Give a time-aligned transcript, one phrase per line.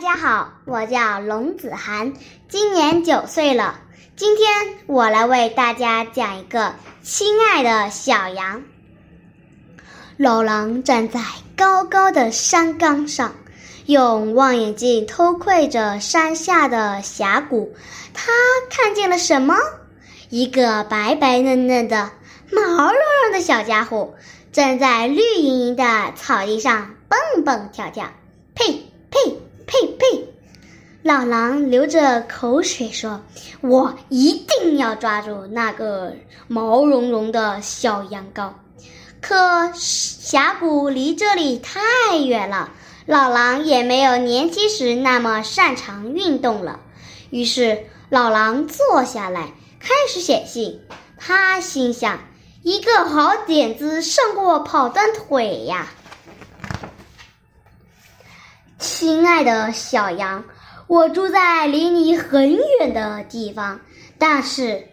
[0.00, 2.14] 大家好，我叫龙子涵，
[2.48, 3.80] 今年九岁了。
[4.16, 4.48] 今天
[4.86, 8.62] 我来为大家讲一个亲爱的小羊。
[10.16, 11.20] 老狼站在
[11.54, 13.34] 高高的山岗上，
[13.84, 17.74] 用望远镜偷窥着山下的峡谷。
[18.14, 18.32] 他
[18.70, 19.54] 看见了什么？
[20.30, 22.10] 一个白白嫩嫩的、
[22.50, 24.14] 毛茸茸的小家伙，
[24.50, 28.06] 正在绿莹莹的草地上蹦蹦跳跳。
[28.54, 29.39] 呸呸！
[29.70, 30.24] 呸呸！
[31.04, 33.22] 老狼流着口水说
[33.62, 36.16] ：“我一定要抓住那个
[36.48, 38.50] 毛茸茸的小羊羔。”
[39.22, 42.72] 可峡谷离这里太远了，
[43.06, 46.80] 老狼也没有年轻时那么擅长运动了。
[47.30, 50.80] 于是，老狼坐下来开始写信。
[51.16, 52.18] 他心想
[52.64, 55.86] ：“一个好点子胜过跑断腿呀！”
[59.00, 60.44] 亲爱的小羊，
[60.86, 63.80] 我住在离你很远的地方，
[64.18, 64.88] 但是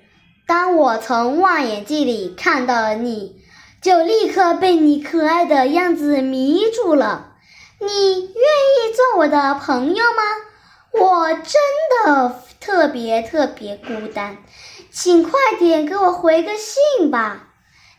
[0.47, 3.35] 当我从望远镜里看到你，
[3.81, 7.33] 就立刻被你可爱的样子迷住了。
[7.81, 7.87] 你
[8.21, 10.23] 愿意做我的朋友吗？
[10.93, 11.61] 我真
[12.05, 14.37] 的特别特别孤单，
[14.89, 17.49] 请快点给我回个信吧。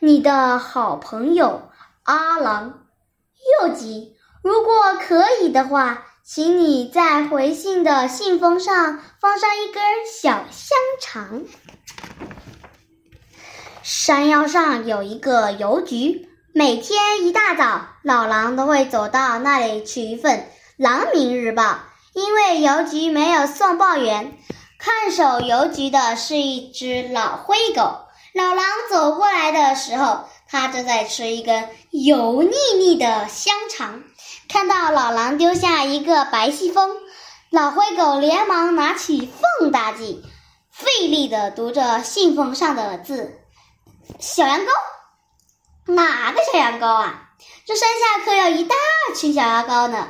[0.01, 1.69] 你的好朋友
[2.05, 2.87] 阿郎，
[3.61, 4.15] 又急。
[4.49, 11.43] 如果可以的话，请你在回信的信封上放上一根小香肠。
[13.83, 20.39] 山腰上有一个邮局，每天一大早，老狼都会走到那里取一份
[20.79, 21.63] 《狼民日报》，
[22.15, 24.39] 因为邮局没有送报员。
[24.79, 27.83] 看守邮局的是一只老灰狗。
[28.33, 34.05] 老狼走过来的时候，它正在吃一根油腻腻的香肠。
[34.49, 36.97] 看到老狼丢下一个白信封，
[37.51, 40.25] 老灰狗连忙拿起放大镜，
[40.71, 43.41] 费力地读着信封上的字
[44.19, 47.29] ：“小羊羔，哪个小羊羔啊？
[47.67, 48.75] 这山下可有一大
[49.15, 50.09] 群小羊羔呢。”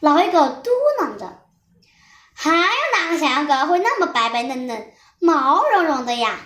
[0.00, 1.38] 老灰狗嘟囔着
[2.34, 2.56] ：“还有
[2.98, 6.36] 哪个小羊羔会那么白白嫩嫩、毛茸茸的呀？”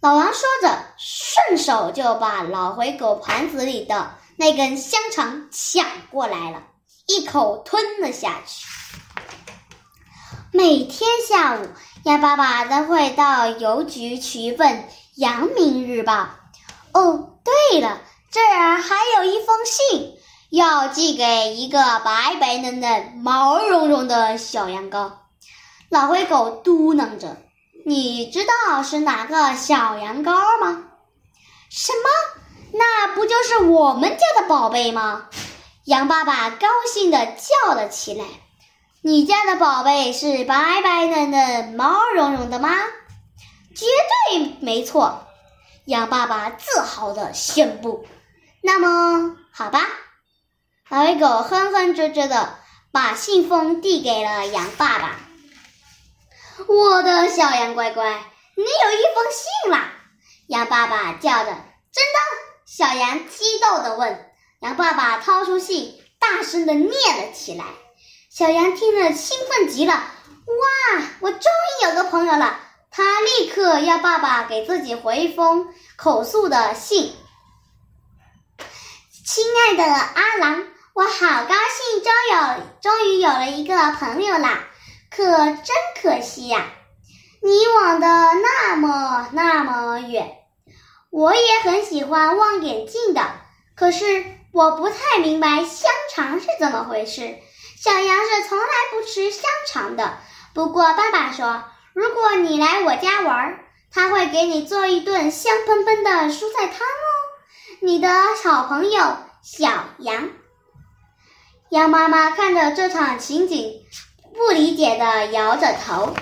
[0.00, 4.14] 老狼说着，顺手就把老灰狗盘子里的。
[4.36, 6.62] 那根香肠抢过来了，
[7.06, 8.66] 一口吞了下去。
[10.52, 11.68] 每天下午，
[12.04, 14.68] 鸭爸爸都会到邮局取一份
[15.16, 16.12] 《阳明日报》。
[16.92, 20.14] 哦，对了，这儿还有一封信，
[20.50, 25.12] 要寄给一个白白嫩嫩、毛茸茸的小羊羔。
[25.88, 27.36] 老灰狗嘟囔着
[27.86, 30.84] ：“你知道是哪个小羊羔吗？”
[31.70, 32.42] 什么？
[32.78, 35.28] 那不就是我们家的宝贝吗？
[35.84, 38.24] 羊爸爸高兴地叫了起来
[39.02, 42.74] ：“你家的宝贝是白白嫩嫩、毛茸茸的吗
[43.76, 45.28] ？”“绝对没错！”
[45.86, 48.04] 羊爸爸自豪地宣布。
[48.62, 49.86] “那么，好吧。”
[50.90, 52.58] 老灰狗哼哼啧啧地
[52.90, 55.20] 把信封递给了羊爸爸。
[56.66, 58.10] “我的小羊乖乖，
[58.56, 59.92] 你有一封信啦！”
[60.48, 61.50] 羊爸爸叫着
[61.94, 62.18] ：“真的？”
[62.76, 67.64] 小羊激动地问：“羊爸爸掏出信，大声地念了起来。”
[68.28, 69.94] 小羊听了兴奋极了
[70.94, 72.60] ：“哇，我终于有个朋友了！”
[72.92, 77.16] 他立刻要爸爸给自己回一封口述的信。
[79.24, 84.66] 亲爱的阿郎，我好高兴，终有终于有了一个朋友啦！
[85.10, 85.66] 可真
[86.02, 86.66] 可惜呀，
[87.40, 90.42] 你往的那么那么远。
[91.16, 93.22] 我也很喜欢望远镜的，
[93.74, 94.22] 可是
[94.52, 97.38] 我不太明白香肠是怎么回事。
[97.80, 100.18] 小羊是从来不吃香肠的。
[100.52, 103.58] 不过爸爸说，如果你来我家玩，
[103.90, 107.08] 他会给你做一顿香喷喷的蔬菜汤哦。
[107.80, 108.10] 你的
[108.44, 110.28] 好朋友小羊。
[111.70, 113.72] 羊妈妈看着这场情景，
[114.34, 116.14] 不理解的摇着头。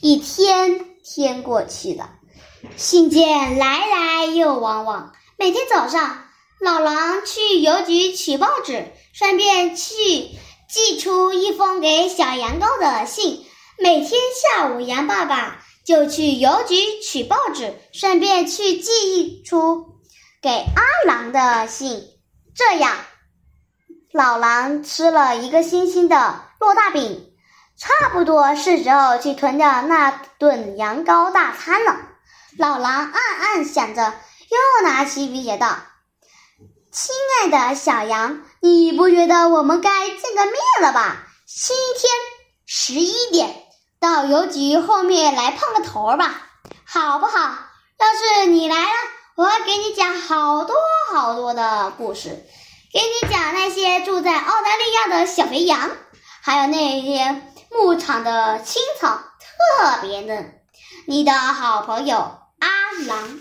[0.00, 2.10] 一天天过去了。
[2.76, 6.24] 信件来来又往往，每天早上，
[6.60, 9.94] 老狼去邮局取报纸，顺便去
[10.68, 13.44] 寄出一封给小羊羔的信。
[13.78, 14.10] 每天
[14.56, 20.00] 下午，羊爸爸就去邮局取报纸，顺便去寄出
[20.42, 22.02] 给阿狼的信。
[22.56, 22.96] 这样，
[24.12, 27.32] 老狼吃了一个星期的落大饼，
[27.78, 32.10] 差不多是时候去吞掉那顿羊羔大餐了。
[32.56, 35.76] 老狼暗暗想着，又拿起笔写道
[36.92, 37.12] ：“亲
[37.42, 41.26] 爱的小羊，你不觉得我们该见个面了吧？
[41.46, 42.12] 星期天
[42.64, 43.64] 十一点
[44.00, 46.42] 到邮局后面来碰个头吧，
[46.84, 47.38] 好不好？
[47.98, 48.92] 要是你来了，
[49.34, 50.76] 我会给你讲好多
[51.12, 52.46] 好多的故事，
[52.92, 55.90] 给你讲那些住在澳大利亚的小肥羊，
[56.40, 57.42] 还有那些
[57.72, 60.60] 牧场的青草，特别嫩。
[61.06, 62.38] 你的好朋友
[63.06, 63.40] 郎。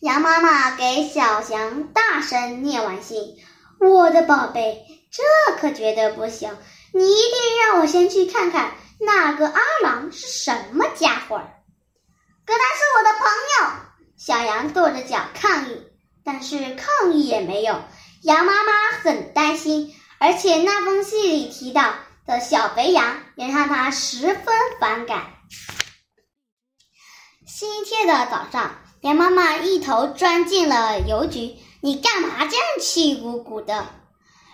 [0.00, 3.36] 羊妈妈给小羊大声念完信
[3.80, 5.22] ：“我的宝贝，这
[5.60, 6.56] 可绝对不行！
[6.92, 11.40] 你一定让我先去看看那个阿郎是什么家伙。”
[12.44, 13.28] 可他是我的朋
[13.60, 13.66] 友，
[14.16, 15.82] 小羊跺着脚抗议，
[16.24, 17.80] 但是抗议也没用。
[18.22, 21.94] 羊妈妈很担心，而且那封信里提到
[22.26, 24.44] 的小肥羊也让他十分
[24.80, 25.26] 反感。
[27.54, 28.76] 星期天的早上。
[29.02, 33.88] 羊妈妈一头钻进了邮局，你干嘛这样气鼓鼓的？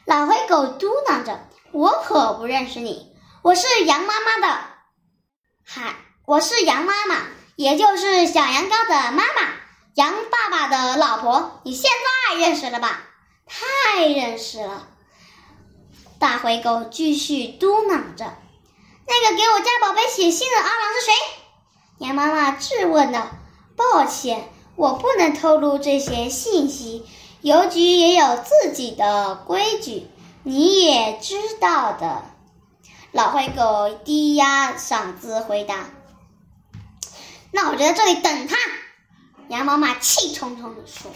[0.05, 3.13] 老灰狗嘟囔着：“我可不认识你，
[3.43, 4.65] 我是羊妈妈的，
[5.65, 5.95] 嗨，
[6.27, 7.23] 我是羊妈妈，
[7.55, 9.49] 也就是小羊羔的妈妈，
[9.95, 11.61] 羊爸爸的老婆。
[11.65, 11.89] 你现
[12.31, 13.03] 在认识了吧？
[13.47, 14.89] 太认识了。”
[16.19, 18.25] 大灰狗继续嘟囔着
[19.07, 21.13] ：“那个给我家宝贝写信的阿郎是谁？”
[21.99, 23.29] 羊妈妈质问道。
[23.77, 27.07] 抱歉，我不能透露这些信息。
[27.43, 30.09] 邮局也有自己的规矩，
[30.43, 32.25] 你也知道的。
[33.13, 35.87] 老灰狗低压嗓子回答
[37.53, 38.57] ：“那我就在这里等他。”
[39.49, 41.13] 羊妈妈气冲冲地说。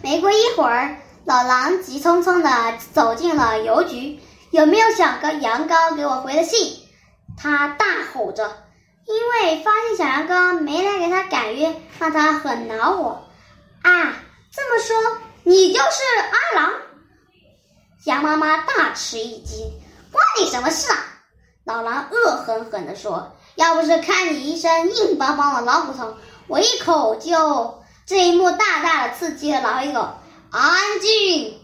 [0.00, 4.20] 没过一会儿，老狼急匆匆地走进了邮局。
[4.52, 6.85] 有没有小羔羊羔给我回的信？
[7.36, 8.64] 他大吼着。
[9.06, 13.22] 因为发现小羊羔没来给他赶约，让他很恼火。
[13.82, 14.14] 啊，
[14.52, 14.96] 这么说
[15.44, 16.02] 你就是
[16.32, 16.72] 阿郎？
[18.04, 19.58] 羊妈妈大吃一惊，
[20.10, 20.98] 关你什么事啊？
[21.62, 26.16] 老狼恶狠狠地说：“要不是看你一身硬邦邦的老骨头，
[26.48, 30.00] 我一口就……”这一幕大大的刺激了老一狗。
[30.50, 31.60] 安静！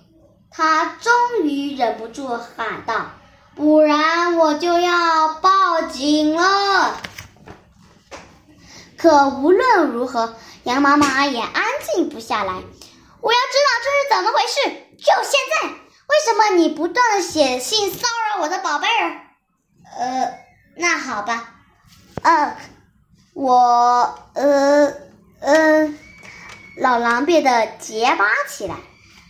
[0.50, 3.06] 他终于忍不住喊道
[3.54, 7.00] ：“不然我就要报警了。”
[8.96, 12.52] 可无论如何，羊妈妈也安静不下来。
[13.20, 14.56] 我要知道这是怎么回事，
[14.96, 15.68] 就现在！
[15.68, 18.06] 为什么你不断的写信骚
[18.36, 19.20] 扰我的宝贝儿？
[19.98, 20.38] 呃，
[20.76, 21.54] 那好吧。
[22.22, 22.56] 呃，
[23.34, 24.92] 我呃
[25.40, 25.94] 呃，
[26.78, 28.76] 老狼变得结巴起来。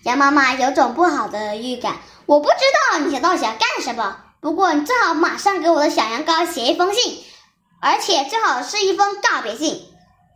[0.05, 1.97] 羊妈妈有种不好的预感。
[2.27, 2.55] 我不知
[2.93, 7.23] 道你到底想干什么，不过你最好马上给我的小羊羔写一封信。
[7.81, 9.83] 而且最好是一封告别信，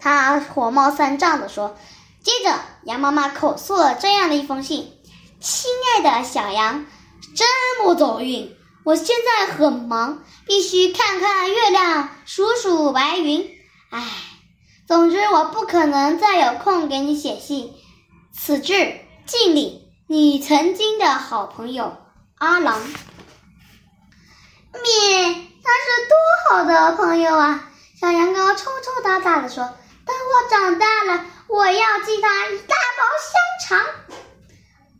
[0.00, 1.76] 他火冒三丈地说。
[2.22, 4.92] 接着，羊妈妈口述了这样的一封信
[5.38, 6.84] ：“亲爱的小羊，
[7.36, 7.46] 真
[7.84, 8.52] 不走运，
[8.84, 13.48] 我现在很忙，必须看看月亮，数数白云。
[13.90, 14.02] 唉，
[14.88, 17.72] 总之我不可能再有空给你写信。
[18.36, 21.96] 此致敬礼，你曾经的好朋友
[22.38, 22.80] 阿郎。”
[24.72, 25.42] 咩。
[25.68, 26.16] 他是多
[26.48, 27.68] 好的朋友啊！
[28.00, 29.64] 小羊羔抽抽搭搭的说
[30.06, 33.84] ：“等我长大了，我要寄他一大包香肠。”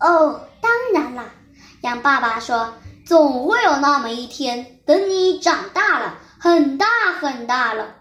[0.00, 1.26] 哦，当然啦，
[1.82, 2.75] 羊爸爸说
[3.06, 6.89] ：“总会有那么一天，等你长大了，很大
[7.20, 7.94] 很大了。”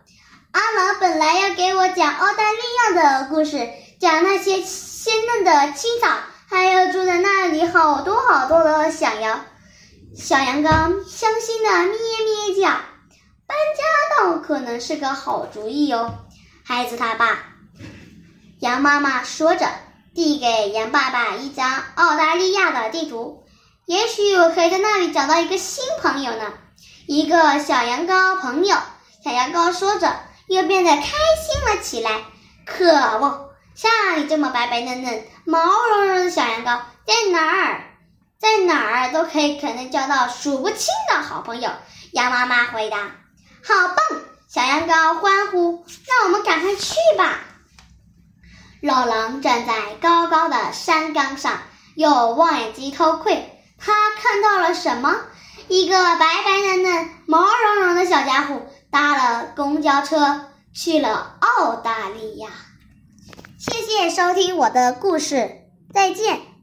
[0.51, 2.57] 阿郎本来要给我讲澳大利
[2.95, 6.07] 亚的故事，讲那些鲜嫩的青草，
[6.49, 9.45] 还有住在那里好多好多的小羊。
[10.15, 10.69] 小羊羔
[11.07, 12.69] 伤心的咩咩叫，
[13.47, 16.13] 搬家倒可能是个好主意哦。
[16.63, 17.39] 孩子他爸，
[18.59, 19.67] 羊妈妈说着，
[20.13, 23.45] 递给羊爸爸一张澳大利亚的地图。
[23.85, 26.53] 也许我可以在那里找到一个新朋友呢，
[27.07, 28.75] 一个小羊羔朋友。
[29.23, 30.15] 小羊羔说着，
[30.47, 32.23] 又变得开心了起来。
[32.65, 37.81] 可恶，像你这么白白嫩嫩、毛茸茸的小羊羔在哪儿？
[38.39, 41.69] 在哪儿都可以，可能交到数不清的好朋友。
[42.11, 42.97] 羊妈妈回答
[43.65, 43.97] ：“好棒！”
[44.47, 47.39] 小羊羔欢呼：“那我们赶快去吧！”
[48.81, 51.59] 老狼站在高高的山岗上，
[51.95, 53.61] 用望远镜偷窥。
[53.77, 55.15] 他看到了什么？
[55.67, 62.49] 一个白白嫩嫩、毛茸茸的小家伙搭了公交车去了澳大利亚。
[63.65, 66.54] 谢谢收听我的故事，再见。